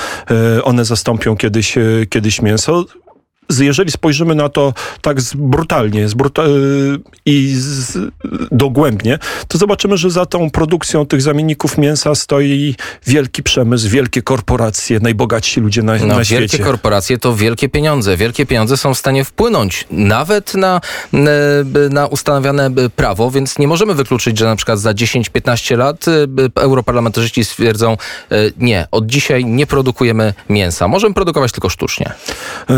one 0.63 0.86
zastąpią 0.86 1.38
kiedyś, 1.38 1.75
kiedyś 2.10 2.41
mięso 2.41 2.86
jeżeli 3.59 3.91
spojrzymy 3.91 4.35
na 4.35 4.49
to 4.49 4.73
tak 5.01 5.17
brutalnie 5.35 6.09
z 6.09 6.13
bruta 6.13 6.43
i 7.25 7.53
z, 7.55 7.97
dogłębnie, 8.51 9.19
to 9.47 9.57
zobaczymy, 9.57 9.97
że 9.97 10.09
za 10.09 10.25
tą 10.25 10.49
produkcją 10.49 11.05
tych 11.05 11.21
zamienników 11.21 11.77
mięsa 11.77 12.15
stoi 12.15 12.75
wielki 13.07 13.43
przemysł, 13.43 13.89
wielkie 13.89 14.21
korporacje, 14.21 14.99
najbogatsi 14.99 15.61
ludzie 15.61 15.83
na, 15.83 15.95
no, 15.95 16.05
na 16.05 16.23
świecie. 16.23 16.39
Wielkie 16.39 16.59
korporacje 16.59 17.17
to 17.17 17.35
wielkie 17.35 17.69
pieniądze. 17.69 18.17
Wielkie 18.17 18.45
pieniądze 18.45 18.77
są 18.77 18.93
w 18.93 18.97
stanie 18.97 19.25
wpłynąć 19.25 19.85
nawet 19.91 20.53
na, 20.53 20.81
na 21.89 22.07
ustanawiane 22.07 22.69
prawo, 22.95 23.31
więc 23.31 23.59
nie 23.59 23.67
możemy 23.67 23.93
wykluczyć, 23.93 24.37
że 24.37 24.45
na 24.45 24.55
przykład 24.55 24.79
za 24.79 24.91
10-15 24.91 25.77
lat 25.77 26.05
europarlamentarzyści 26.55 27.45
stwierdzą 27.45 27.97
nie, 28.57 28.87
od 28.91 29.05
dzisiaj 29.05 29.45
nie 29.45 29.67
produkujemy 29.67 30.33
mięsa. 30.49 30.87
Możemy 30.87 31.13
produkować 31.13 31.51
tylko 31.51 31.69
sztucznie. 31.69 32.13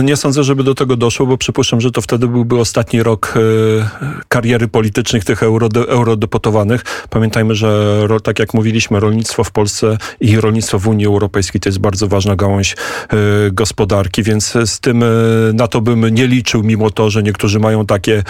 Nie 0.03 0.17
sądzę, 0.17 0.43
żeby 0.43 0.60
do 0.63 0.75
tego 0.75 0.97
doszło, 0.97 1.25
bo 1.25 1.37
przypuszczam, 1.37 1.81
że 1.81 1.91
to 1.91 2.01
wtedy 2.01 2.27
byłby 2.27 2.59
ostatni 2.59 3.03
rok 3.03 3.33
e, 3.35 4.19
kariery 4.27 4.67
politycznych 4.67 5.25
tych 5.25 5.43
eurode, 5.43 5.79
eurodeputowanych. 5.79 6.83
Pamiętajmy, 7.09 7.55
że 7.55 8.07
tak 8.23 8.39
jak 8.39 8.53
mówiliśmy, 8.53 8.99
rolnictwo 8.99 9.43
w 9.43 9.51
Polsce 9.51 9.97
i 10.19 10.39
rolnictwo 10.39 10.79
w 10.79 10.87
Unii 10.87 11.05
Europejskiej 11.05 11.61
to 11.61 11.69
jest 11.69 11.79
bardzo 11.79 12.07
ważna 12.07 12.35
gałąź 12.35 12.73
e, 12.73 13.15
gospodarki, 13.51 14.23
więc 14.23 14.53
z 14.65 14.79
tym 14.79 15.03
e, 15.03 15.07
na 15.53 15.67
to 15.67 15.81
bym 15.81 16.09
nie 16.09 16.27
liczył, 16.27 16.63
mimo 16.63 16.89
to, 16.89 17.09
że 17.09 17.23
niektórzy 17.23 17.59
mają 17.59 17.85
takie, 17.85 18.23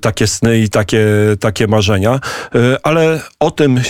takie 0.00 0.26
sny 0.26 0.58
i 0.58 0.68
takie, 0.68 1.06
takie 1.40 1.66
marzenia. 1.66 2.20
Ale 2.82 3.20
o 3.40 3.50
tym, 3.50 3.80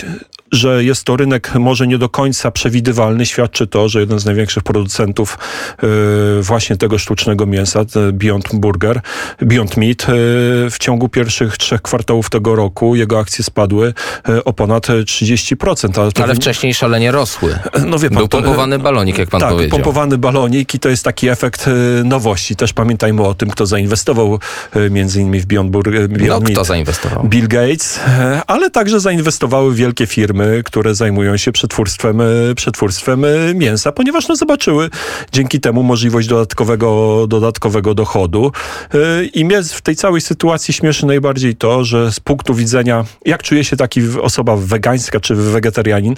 że 0.51 0.83
jest 0.83 1.03
to 1.03 1.17
rynek 1.17 1.55
może 1.55 1.87
nie 1.87 1.97
do 1.97 2.09
końca 2.09 2.51
przewidywalny, 2.51 3.25
świadczy 3.25 3.67
to, 3.67 3.89
że 3.89 3.99
jeden 3.99 4.19
z 4.19 4.25
największych 4.25 4.63
producentów 4.63 5.37
y, 6.39 6.41
właśnie 6.41 6.77
tego 6.77 6.97
sztucznego 6.97 7.45
mięsa, 7.45 7.79
Beyond 8.13 8.49
Burger, 8.53 9.01
Beyond 9.41 9.77
Meat, 9.77 10.01
y, 10.01 10.05
w 10.69 10.75
ciągu 10.79 11.09
pierwszych 11.09 11.57
trzech 11.57 11.81
kwartałów 11.81 12.29
tego 12.29 12.55
roku 12.55 12.95
jego 12.95 13.19
akcje 13.19 13.43
spadły 13.43 13.93
y, 14.29 14.43
o 14.43 14.53
ponad 14.53 14.87
30%. 14.87 16.01
Ale, 16.01 16.11
Ale 16.23 16.35
wcześniej 16.35 16.73
szalenie 16.73 17.11
rosły. 17.11 17.59
No 17.85 17.99
wie 17.99 18.09
pan, 18.09 18.17
Był 18.17 18.27
pompowany 18.27 18.79
balonik, 18.79 19.17
jak 19.17 19.29
pan 19.29 19.41
tak, 19.41 19.49
powiedział. 19.49 19.71
pompowany 19.71 20.17
balonik 20.17 20.75
i 20.75 20.79
to 20.79 20.89
jest 20.89 21.03
taki 21.03 21.29
efekt 21.29 21.69
nowości. 22.03 22.55
Też 22.55 22.73
pamiętajmy 22.73 23.23
o 23.23 23.33
tym, 23.33 23.49
kto 23.49 23.65
zainwestował 23.65 24.39
między 24.91 25.21
innymi 25.21 25.39
w 25.39 25.45
Beyond 25.45 25.71
Burger. 25.71 26.09
Beyond 26.09 26.29
no, 26.29 26.39
Meat. 26.39 26.51
kto 26.51 26.63
zainwestował? 26.63 27.23
Bill 27.23 27.47
Gates, 27.47 27.99
ale 28.47 28.69
także 28.69 28.99
zainwestowały 28.99 29.75
wielkie 29.75 30.07
firmy 30.07 30.36
firmy, 30.37 30.63
które 30.63 30.95
zajmują 30.95 31.37
się 31.37 31.51
przetwórstwem, 31.51 32.21
e, 32.21 32.25
przetwórstwem 32.55 33.25
e, 33.25 33.53
mięsa, 33.55 33.91
ponieważ 33.91 34.27
no, 34.27 34.35
zobaczyły 34.35 34.89
dzięki 35.31 35.59
temu 35.59 35.83
możliwość 35.83 36.27
dodatkowego, 36.27 37.25
dodatkowego 37.27 37.93
dochodu. 37.93 38.51
E, 38.93 39.25
I 39.25 39.45
mnie 39.45 39.63
w 39.63 39.81
tej 39.81 39.95
całej 39.95 40.21
sytuacji 40.21 40.73
śmieszy 40.73 41.05
najbardziej 41.05 41.55
to, 41.55 41.83
że 41.83 42.11
z 42.11 42.19
punktu 42.19 42.53
widzenia, 42.53 43.05
jak 43.25 43.43
czuje 43.43 43.63
się 43.63 43.77
taki 43.77 44.01
osoba 44.21 44.55
wegańska 44.55 45.19
czy 45.19 45.35
wegetarianin, 45.35 46.15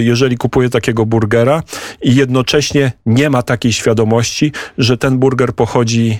jeżeli 0.00 0.36
kupuje 0.36 0.70
takiego 0.70 1.06
burgera 1.06 1.62
i 2.02 2.14
jednocześnie 2.14 2.92
nie 3.06 3.30
ma 3.30 3.42
takiej 3.42 3.72
świadomości, 3.72 4.52
że 4.78 4.98
ten 4.98 5.18
burger 5.18 5.52
pochodzi 5.52 6.18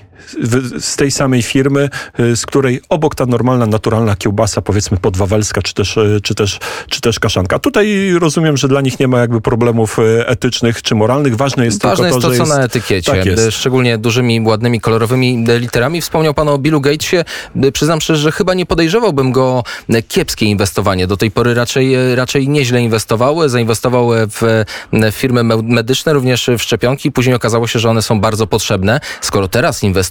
z 0.79 0.97
tej 0.97 1.11
samej 1.11 1.43
firmy, 1.43 1.89
z 2.19 2.47
której 2.47 2.81
obok 2.89 3.15
ta 3.15 3.27
normalna, 3.27 3.67
naturalna 3.67 4.17
kiełbasa, 4.17 4.63
powiedzmy 4.63 4.97
podwawelska, 4.97 5.63
czy 5.63 5.75
też, 5.75 5.99
czy 6.23 6.35
też, 6.35 6.59
czy 6.89 7.01
też 7.01 7.19
kaszanka. 7.19 7.59
Tutaj 7.59 8.13
rozumiem, 8.19 8.57
że 8.57 8.69
dla 8.69 8.81
nich 8.81 9.01
nie 9.01 9.09
ma 9.09 9.19
jakby 9.19 9.41
problemów 9.41 9.99
e, 9.99 10.29
etycznych 10.29 10.83
czy 10.83 10.95
moralnych. 10.95 11.37
Ważne 11.37 11.65
jest 11.65 11.83
Ważne 11.83 12.09
tylko 12.09 12.21
to, 12.21 12.29
jest 12.29 12.41
to, 12.41 12.47
co 12.47 12.51
jest... 12.53 12.59
na 12.59 12.65
etykiecie. 12.65 13.13
Tak 13.13 13.27
jest. 13.27 13.51
Szczególnie 13.51 13.99
dużymi, 13.99 14.41
ładnymi, 14.41 14.81
kolorowymi 14.81 15.45
literami. 15.59 16.01
Wspomniał 16.01 16.35
pan 16.35 16.49
o 16.49 16.59
Billu 16.59 16.81
Gatesie. 16.81 17.25
Przyznam 17.73 18.01
szczerze, 18.01 18.23
że 18.23 18.33
chyba 18.33 18.55
nie 18.55 18.67
podejrzewałbym 18.67 19.33
go 19.33 19.65
kiepskie 20.09 20.47
inwestowanie. 20.47 21.07
Do 21.07 21.17
tej 21.17 21.31
pory 21.31 21.55
raczej, 21.55 22.15
raczej 22.15 22.49
nieźle 22.49 22.83
inwestował. 22.83 23.49
Zainwestował 23.49 24.11
w 24.13 24.65
firmy 25.13 25.45
medyczne, 25.63 26.13
również 26.13 26.51
w 26.59 26.63
szczepionki. 26.63 27.13
Później 27.13 27.37
okazało 27.37 27.67
się, 27.67 27.79
że 27.79 27.91
one 27.91 28.03
są 28.03 28.21
bardzo 28.21 28.47
potrzebne. 28.47 29.01
Skoro 29.21 29.49
teraz 29.49 29.83
inwestuje 29.83 30.04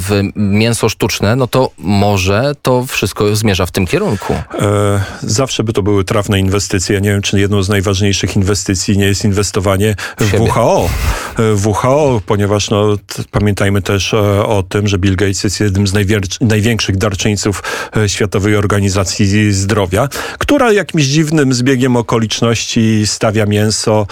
w 0.00 0.22
mięso 0.36 0.88
sztuczne, 0.88 1.36
no 1.36 1.46
to 1.46 1.70
może 1.78 2.52
to 2.62 2.86
wszystko 2.86 3.36
zmierza 3.36 3.66
w 3.66 3.70
tym 3.70 3.86
kierunku. 3.86 4.32
E, 4.32 5.04
zawsze 5.22 5.64
by 5.64 5.72
to 5.72 5.82
były 5.82 6.04
trafne 6.04 6.38
inwestycje. 6.38 7.00
Nie 7.00 7.10
wiem, 7.10 7.22
czy 7.22 7.40
jedną 7.40 7.62
z 7.62 7.68
najważniejszych 7.68 8.36
inwestycji 8.36 8.98
nie 8.98 9.06
jest 9.06 9.24
inwestowanie 9.24 9.96
w 10.20 10.30
Siebie. 10.30 10.44
WHO. 10.44 10.88
WHO, 11.64 12.20
ponieważ 12.26 12.70
no, 12.70 12.96
pamiętajmy 13.30 13.82
też 13.82 14.14
e, 14.14 14.46
o 14.46 14.62
tym, 14.62 14.88
że 14.88 14.98
Bill 14.98 15.16
Gates 15.16 15.44
jest 15.44 15.60
jednym 15.60 15.86
z 15.86 15.92
największych 16.40 16.96
darczyńców 16.96 17.62
e, 17.96 18.08
Światowej 18.08 18.56
Organizacji 18.56 19.52
Zdrowia, 19.52 20.08
która 20.38 20.72
jakimś 20.72 21.04
dziwnym 21.04 21.54
zbiegiem 21.54 21.96
okoliczności 21.96 23.06
stawia 23.06 23.46
mięso 23.46 24.06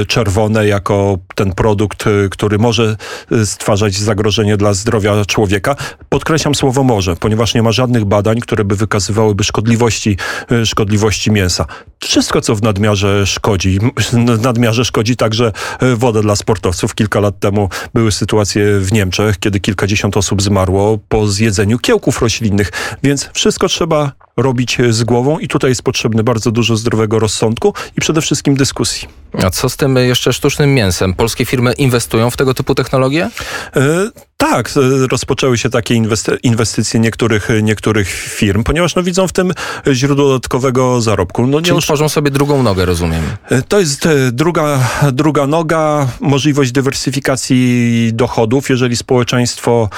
e, 0.00 0.04
czerwone 0.06 0.66
jako 0.66 1.18
ten 1.34 1.52
produkt, 1.52 2.04
który 2.30 2.58
może 2.58 2.96
stwarzać 3.44 3.94
zagrożenie 3.94 4.43
dla 4.56 4.74
zdrowia 4.74 5.24
człowieka. 5.24 5.76
Podkreślam 6.08 6.54
słowo 6.54 6.82
może, 6.82 7.16
ponieważ 7.16 7.54
nie 7.54 7.62
ma 7.62 7.72
żadnych 7.72 8.04
badań, 8.04 8.40
które 8.40 8.64
by 8.64 8.76
wykazywałyby 8.76 9.44
szkodliwości, 9.44 10.16
szkodliwości 10.64 11.30
mięsa. 11.30 11.66
Wszystko, 12.00 12.40
co 12.40 12.54
w 12.54 12.62
nadmiarze 12.62 13.26
szkodzi. 13.26 13.78
W 14.12 14.42
nadmiarze 14.42 14.84
szkodzi 14.84 15.16
także 15.16 15.52
woda 15.96 16.22
dla 16.22 16.36
sportowców. 16.36 16.94
Kilka 16.94 17.20
lat 17.20 17.40
temu 17.40 17.68
były 17.94 18.12
sytuacje 18.12 18.80
w 18.80 18.92
Niemczech, 18.92 19.38
kiedy 19.38 19.60
kilkadziesiąt 19.60 20.16
osób 20.16 20.42
zmarło 20.42 20.98
po 21.08 21.26
zjedzeniu 21.26 21.78
kiełków 21.78 22.22
roślinnych, 22.22 22.72
więc 23.02 23.30
wszystko 23.32 23.68
trzeba 23.68 24.12
robić 24.36 24.78
z 24.90 25.04
głową 25.04 25.38
i 25.38 25.48
tutaj 25.48 25.70
jest 25.70 25.82
potrzebne 25.82 26.22
bardzo 26.24 26.50
dużo 26.50 26.76
zdrowego 26.76 27.18
rozsądku 27.18 27.74
i 27.96 28.00
przede 28.00 28.20
wszystkim 28.20 28.54
dyskusji. 28.54 29.08
A 29.42 29.50
co 29.50 29.68
z 29.68 29.76
tym 29.76 29.96
jeszcze 29.96 30.32
sztucznym 30.32 30.74
mięsem? 30.74 31.14
Polskie 31.14 31.44
firmy 31.44 31.72
inwestują 31.72 32.30
w 32.30 32.36
tego 32.36 32.54
typu 32.54 32.74
technologie? 32.74 33.30
E, 33.76 34.10
tak, 34.36 34.70
e, 34.76 35.06
rozpoczęły 35.06 35.58
się 35.58 35.70
takie 35.70 35.94
inwestycje 36.42 37.00
niektórych, 37.00 37.48
niektórych 37.62 38.08
firm, 38.08 38.64
ponieważ 38.64 38.94
no, 38.94 39.02
widzą 39.02 39.28
w 39.28 39.32
tym 39.32 39.52
źródło 39.92 40.28
dodatkowego 40.28 41.00
zarobku. 41.00 41.46
No, 41.46 41.60
nie 41.60 41.66
Czyli 41.66 41.82
tworzą 41.82 42.08
sobie 42.08 42.30
drugą 42.30 42.62
nogę, 42.62 42.84
rozumiem. 42.84 43.22
E, 43.50 43.62
to 43.62 43.80
jest 43.80 44.08
druga, 44.32 44.90
druga 45.12 45.46
noga, 45.46 46.08
możliwość 46.20 46.72
dywersyfikacji 46.72 48.10
dochodów, 48.12 48.70
jeżeli 48.70 48.96
społeczeństwo 48.96 49.88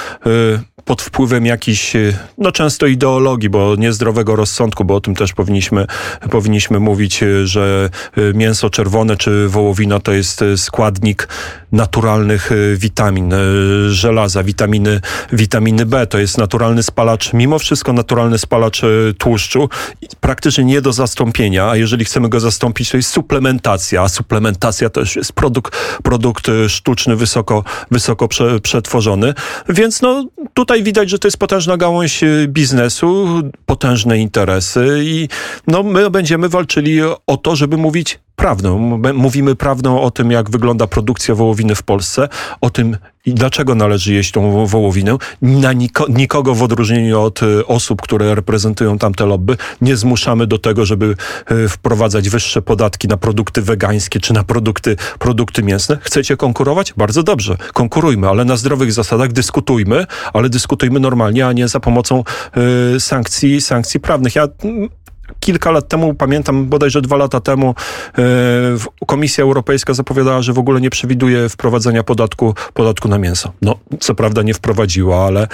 pod 0.87 1.01
wpływem 1.01 1.45
jakichś, 1.45 1.93
no 2.37 2.51
często 2.51 2.87
ideologii, 2.87 3.49
bo 3.49 3.75
niezdrowego 3.75 4.26
rozsądku, 4.35 4.85
bo 4.85 4.95
o 4.95 5.01
tym 5.01 5.15
też 5.15 5.33
powinniśmy, 5.33 5.85
powinniśmy 6.31 6.79
mówić, 6.79 7.23
że 7.43 7.89
mięso 8.33 8.69
czerwone 8.69 9.17
czy 9.17 9.47
wołowina 9.47 9.99
to 9.99 10.11
jest 10.11 10.43
składnik 10.55 11.27
naturalnych 11.71 12.49
witamin, 12.75 13.33
żelaza, 13.89 14.43
witaminy, 14.43 15.01
witaminy 15.31 15.85
B. 15.85 16.07
To 16.07 16.19
jest 16.19 16.37
naturalny 16.37 16.83
spalacz, 16.83 17.33
mimo 17.33 17.59
wszystko 17.59 17.93
naturalny 17.93 18.37
spalacz 18.37 18.83
e, 18.83 18.87
tłuszczu, 19.17 19.69
praktycznie 20.21 20.63
nie 20.63 20.81
do 20.81 20.93
zastąpienia, 20.93 21.69
a 21.69 21.75
jeżeli 21.75 22.05
chcemy 22.05 22.29
go 22.29 22.39
zastąpić, 22.39 22.89
to 22.89 22.97
jest 22.97 23.09
suplementacja, 23.09 24.01
a 24.01 24.09
suplementacja 24.09 24.89
też 24.89 25.15
jest 25.15 25.33
produkt, 25.33 25.77
produkt 26.03 26.49
e, 26.49 26.69
sztuczny, 26.69 27.15
wysoko, 27.15 27.63
wysoko 27.91 28.27
prze, 28.27 28.59
przetworzony. 28.59 29.33
Więc 29.69 30.01
no, 30.01 30.25
tutaj 30.53 30.83
widać, 30.83 31.09
że 31.09 31.19
to 31.19 31.27
jest 31.27 31.37
potężna 31.37 31.77
gałąź 31.77 32.23
e, 32.23 32.27
biznesu, 32.47 33.41
potężne 33.65 34.16
interesy 34.17 35.01
i 35.03 35.27
no, 35.67 35.83
my 35.83 36.09
będziemy 36.09 36.49
walczyli 36.49 36.99
o 37.27 37.37
to, 37.37 37.55
żeby 37.55 37.77
mówić 37.77 38.19
prawdą. 38.47 38.95
M- 39.05 39.15
Mówimy 39.15 39.55
prawdą 39.55 40.01
o 40.01 40.11
tym, 40.11 40.31
jak 40.31 40.49
wygląda 40.49 40.87
produkcja 40.87 41.35
wołowiny 41.35 41.75
w 41.75 41.83
Polsce, 41.83 42.29
o 42.61 42.69
tym, 42.69 42.97
dlaczego 43.25 43.75
należy 43.75 44.13
jeść 44.13 44.31
tą 44.31 44.51
wo- 44.51 44.67
wołowinę. 44.67 45.17
Na 45.41 45.73
niko, 45.73 46.05
nikogo 46.09 46.55
w 46.55 46.63
odróżnieniu 46.63 47.21
od 47.21 47.43
y, 47.43 47.65
osób, 47.67 48.01
które 48.01 48.35
reprezentują 48.35 48.97
tamte 48.97 49.25
lobby, 49.25 49.57
nie 49.81 49.95
zmuszamy 49.95 50.47
do 50.47 50.57
tego, 50.57 50.85
żeby 50.85 51.15
y, 51.51 51.69
wprowadzać 51.69 52.29
wyższe 52.29 52.61
podatki 52.61 53.07
na 53.07 53.17
produkty 53.17 53.61
wegańskie 53.61 54.19
czy 54.19 54.33
na 54.33 54.43
produkty, 54.43 54.95
produkty 55.19 55.63
mięsne. 55.63 55.97
Chcecie 56.01 56.37
konkurować? 56.37 56.93
Bardzo 56.97 57.23
dobrze. 57.23 57.57
Konkurujmy, 57.73 58.29
ale 58.29 58.45
na 58.45 58.57
zdrowych 58.57 58.93
zasadach 58.93 59.31
dyskutujmy, 59.31 60.05
ale 60.33 60.49
dyskutujmy 60.49 60.99
normalnie, 60.99 61.47
a 61.47 61.53
nie 61.53 61.67
za 61.67 61.79
pomocą 61.79 62.23
y, 62.95 62.99
sankcji, 62.99 63.61
sankcji 63.61 63.99
prawnych. 63.99 64.35
Ja 64.35 64.47
Kilka 65.39 65.71
lat 65.71 65.87
temu, 65.87 66.13
pamiętam 66.13 66.65
bodajże 66.65 67.01
dwa 67.01 67.17
lata 67.17 67.39
temu, 67.39 67.75
e, 68.17 68.23
Komisja 69.05 69.43
Europejska 69.43 69.93
zapowiadała, 69.93 70.41
że 70.41 70.53
w 70.53 70.59
ogóle 70.59 70.81
nie 70.81 70.89
przewiduje 70.89 71.49
wprowadzenia 71.49 72.03
podatku, 72.03 72.53
podatku 72.73 73.07
na 73.07 73.17
mięso. 73.17 73.53
No, 73.61 73.75
co 73.99 74.15
prawda 74.15 74.41
nie 74.41 74.53
wprowadziła, 74.53 75.25
ale 75.25 75.41
e, 75.41 75.47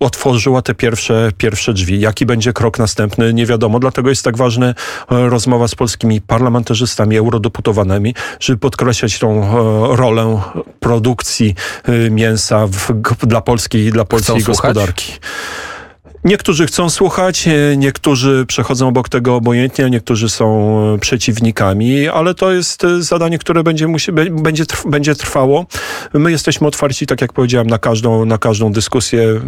otworzyła 0.00 0.62
te 0.62 0.74
pierwsze, 0.74 1.30
pierwsze 1.38 1.72
drzwi. 1.72 2.00
Jaki 2.00 2.26
będzie 2.26 2.52
krok 2.52 2.78
następny, 2.78 3.34
nie 3.34 3.46
wiadomo. 3.46 3.80
Dlatego 3.80 4.08
jest 4.08 4.24
tak 4.24 4.36
ważna 4.36 4.66
e, 4.66 4.74
rozmowa 5.08 5.68
z 5.68 5.74
polskimi 5.74 6.20
parlamentarzystami, 6.20 7.16
eurodeputowanymi, 7.16 8.14
żeby 8.40 8.58
podkreślać 8.58 9.18
tą 9.18 9.52
rolę 9.96 10.40
produkcji 10.80 11.54
mięsa 12.10 12.66
w, 12.66 12.92
dla 13.26 13.40
polskiej, 13.40 13.92
dla 13.92 14.04
polskiej 14.04 14.40
słuchać? 14.42 14.74
gospodarki. 14.74 15.12
Niektórzy 16.24 16.66
chcą 16.66 16.90
słuchać, 16.90 17.48
e, 17.48 17.76
niektórzy 17.76 18.44
przechodzą 18.48 18.88
obok 18.88 19.08
tego 19.08 19.36
obojętnie, 19.36 19.90
niektórzy 19.90 20.28
są 20.28 20.78
e, 20.94 20.98
przeciwnikami, 20.98 22.08
ale 22.08 22.34
to 22.34 22.52
jest 22.52 22.84
e, 22.84 23.02
zadanie, 23.02 23.38
które 23.38 23.62
będzie, 23.62 23.88
musi, 23.88 24.12
będzie, 24.12 24.64
będzie 24.86 25.14
trwało. 25.14 25.66
My 26.14 26.30
jesteśmy 26.30 26.66
otwarci, 26.66 27.06
tak 27.06 27.20
jak 27.20 27.32
powiedziałem, 27.32 27.66
na 27.66 27.78
każdą, 27.78 28.24
na 28.24 28.38
każdą 28.38 28.72
dyskusję. 28.72 29.40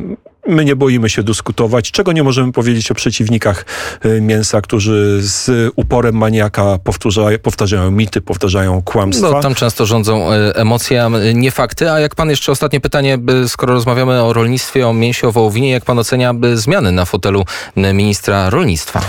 My 0.46 0.64
nie 0.64 0.76
boimy 0.76 1.10
się 1.10 1.22
dyskutować. 1.22 1.90
Czego 1.90 2.12
nie 2.12 2.22
możemy 2.22 2.52
powiedzieć 2.52 2.90
o 2.90 2.94
przeciwnikach 2.94 3.66
e, 4.00 4.20
mięsa, 4.20 4.60
którzy 4.60 5.18
z 5.22 5.72
uporem 5.76 6.16
maniaka 6.16 6.78
powtarzają, 6.84 7.38
powtarzają 7.38 7.90
mity, 7.90 8.20
powtarzają 8.20 8.82
kłamstwa. 8.82 9.30
No, 9.30 9.40
tam 9.40 9.54
często 9.54 9.86
rządzą 9.86 10.32
e, 10.32 10.56
emocje, 10.56 11.02
a 11.02 11.06
m, 11.06 11.14
nie 11.34 11.50
fakty. 11.50 11.90
A 11.90 12.00
jak 12.00 12.14
pan 12.14 12.30
jeszcze 12.30 12.52
ostatnie 12.52 12.80
pytanie, 12.80 13.18
skoro 13.48 13.74
rozmawiamy 13.74 14.22
o 14.22 14.32
rolnictwie, 14.32 14.88
o 14.88 14.92
mięsie, 14.92 15.28
o 15.28 15.32
wołowinie, 15.32 15.70
jak 15.70 15.84
pan 15.84 15.98
ocenia 15.98 16.34
zmiany 16.54 16.92
na 16.92 17.04
fotelu 17.04 17.44
ministra 17.76 18.50
rolnictwa? 18.50 19.00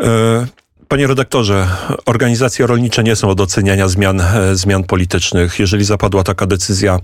E, 0.00 0.46
Panie 0.88 1.06
redaktorze, 1.06 1.68
organizacje 2.04 2.66
rolnicze 2.66 3.02
nie 3.02 3.16
są 3.16 3.28
od 3.28 3.40
oceniania 3.40 3.88
zmian, 3.88 4.20
e, 4.20 4.56
zmian 4.56 4.84
politycznych. 4.84 5.58
Jeżeli 5.58 5.84
zapadła 5.84 6.24
taka 6.24 6.46
decyzja 6.46 6.98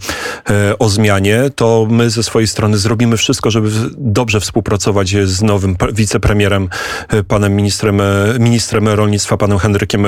e, 0.50 0.78
o 0.78 0.88
zmianie, 0.88 1.42
to 1.54 1.86
my 1.90 2.10
ze 2.10 2.22
swojej 2.22 2.48
strony 2.48 2.78
zrobimy 2.78 3.16
wszystko, 3.16 3.50
żeby 3.50 3.70
dobrze 3.98 4.40
współpracować 4.40 5.14
z 5.24 5.42
nowym 5.42 5.76
pre- 5.76 5.92
wicepremierem, 5.92 6.68
e, 7.08 7.22
panem 7.22 7.56
ministrem, 7.56 8.02
ministrem 8.38 8.88
rolnictwa, 8.88 9.36
panem 9.36 9.58
Henrykiem 9.58 10.06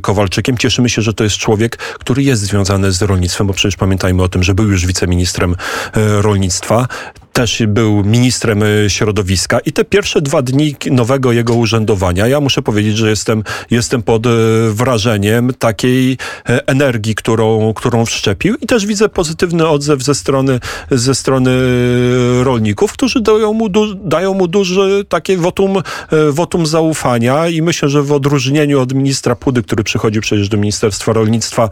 Kowalczykiem. 0.00 0.58
Cieszymy 0.58 0.88
się, 0.88 1.02
że 1.02 1.14
to 1.14 1.24
jest 1.24 1.36
człowiek, 1.36 1.76
który 1.76 2.22
jest 2.22 2.42
związany 2.42 2.92
z 2.92 3.02
rolnictwem, 3.02 3.46
bo 3.46 3.52
przecież 3.52 3.76
pamiętajmy 3.76 4.22
o 4.22 4.28
tym, 4.28 4.42
że 4.42 4.54
był 4.54 4.70
już 4.70 4.86
wiceministrem 4.86 5.56
rolnictwa 6.20 6.88
też 7.36 7.62
był 7.68 8.04
ministrem 8.04 8.62
e, 8.62 8.90
środowiska. 8.90 9.58
I 9.58 9.72
te 9.72 9.84
pierwsze 9.84 10.20
dwa 10.20 10.42
dni 10.42 10.76
nowego 10.90 11.32
jego 11.32 11.54
urzędowania, 11.54 12.26
ja 12.26 12.40
muszę 12.40 12.62
powiedzieć, 12.62 12.96
że 12.96 13.10
jestem, 13.10 13.42
jestem 13.70 14.02
pod 14.02 14.26
e, 14.26 14.30
wrażeniem 14.70 15.52
takiej 15.58 16.12
e, 16.48 16.68
energii, 16.68 17.14
którą, 17.14 17.74
którą 17.74 18.06
wszczepił. 18.06 18.56
I 18.60 18.66
też 18.66 18.86
widzę 18.86 19.08
pozytywny 19.08 19.68
odzew 19.68 20.02
ze 20.02 20.14
strony, 20.14 20.60
ze 20.90 21.14
strony 21.14 21.50
rolników, 22.42 22.92
którzy 22.92 23.20
dają 23.20 23.52
mu, 23.52 23.68
du, 23.68 23.94
dają 23.94 24.34
mu 24.34 24.48
duże 24.48 25.04
takie 25.04 25.36
wotum, 25.36 25.82
wotum 26.30 26.66
zaufania. 26.66 27.48
I 27.48 27.62
myślę, 27.62 27.88
że 27.88 28.02
w 28.02 28.12
odróżnieniu 28.12 28.80
od 28.80 28.92
ministra 28.94 29.36
Pudy, 29.36 29.62
który 29.62 29.84
przychodził 29.84 30.22
przecież 30.22 30.48
do 30.48 30.56
Ministerstwa 30.56 31.12
Rolnictwa 31.12 31.68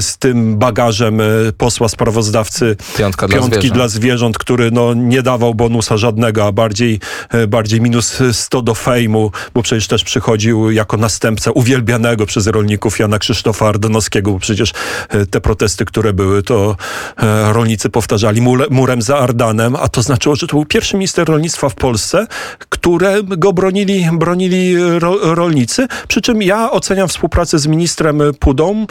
z 0.00 0.18
tym 0.18 0.58
bagażem 0.58 1.20
posła 1.58 1.88
sprawozdawcy 1.88 2.76
Piątka 2.98 3.28
dla 3.28 3.38
piątki 3.38 3.58
zwierząt. 3.58 3.74
dla 3.74 3.88
zwierząt, 3.88 4.38
który 4.38 4.70
no, 4.70 4.97
nie 4.98 5.22
dawał 5.22 5.54
bonusa 5.54 5.96
żadnego, 5.96 6.46
a 6.46 6.52
bardziej, 6.52 7.00
e, 7.30 7.46
bardziej 7.46 7.80
minus 7.80 8.22
100 8.32 8.62
do 8.62 8.74
fejmu, 8.74 9.32
bo 9.54 9.62
przecież 9.62 9.88
też 9.88 10.04
przychodził 10.04 10.70
jako 10.70 10.96
następca 10.96 11.50
uwielbianego 11.50 12.26
przez 12.26 12.46
rolników 12.46 12.98
Jana 12.98 13.18
Krzysztofa 13.18 13.68
Ardanowskiego, 13.68 14.32
bo 14.32 14.38
przecież 14.38 14.72
e, 15.08 15.26
te 15.26 15.40
protesty, 15.40 15.84
które 15.84 16.12
były, 16.12 16.42
to 16.42 16.76
e, 17.16 17.52
rolnicy 17.52 17.90
powtarzali 17.90 18.42
murem 18.70 19.02
za 19.02 19.18
Ardanem, 19.18 19.76
a 19.76 19.88
to 19.88 20.02
znaczyło, 20.02 20.36
że 20.36 20.46
to 20.46 20.56
był 20.56 20.64
pierwszy 20.64 20.96
minister 20.96 21.28
rolnictwa 21.28 21.68
w 21.68 21.74
Polsce, 21.74 22.26
którego 22.68 23.52
bronili, 23.52 24.08
bronili 24.12 24.76
ro, 24.98 25.34
rolnicy, 25.34 25.86
przy 26.08 26.20
czym 26.20 26.42
ja 26.42 26.70
oceniam 26.70 27.08
współpracę 27.08 27.58
z 27.58 27.66
ministrem 27.66 28.22
Pudą 28.40 28.86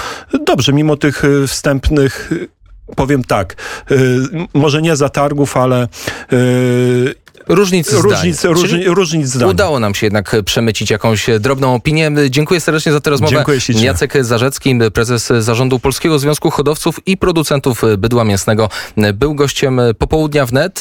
dobrze, 0.45 0.73
mimo 0.73 0.97
tych 0.97 1.23
wstępnych 1.47 2.29
powiem 2.96 3.24
tak, 3.24 3.56
y, 3.91 4.20
może 4.53 4.82
nie 4.82 4.96
zatargów, 4.96 5.58
ale 5.58 5.88
y, 6.34 7.15
Różnic 7.47 7.89
zdań. 7.89 8.02
różnic, 8.02 8.43
różni, 8.43 8.86
różnic 8.86 9.28
zdań. 9.28 9.50
Udało 9.50 9.80
nam 9.80 9.95
się 9.95 10.06
jednak 10.06 10.36
przemycić 10.45 10.91
jakąś 10.91 11.30
drobną 11.39 11.76
opinię. 11.76 12.12
Dziękuję 12.30 12.62
serdecznie 12.62 12.91
za 12.91 13.02
tę 13.02 13.10
rozmowę. 13.10 13.36
Dziękuję 13.36 13.62
ślicznie. 13.62 13.86
Jacek 13.86 14.26
Zarzecki, 14.26 14.80
prezes 14.93 15.34
zarządu 15.39 15.80
Polskiego 15.80 16.19
Związku 16.19 16.50
Hodowców 16.50 17.00
i 17.08 17.17
Producentów 17.17 17.82
Bydła 17.97 18.23
Mięsnego, 18.23 18.69
był 19.13 19.36
gościem 19.36 19.82
popołudnia 19.97 20.45
wnet. 20.45 20.73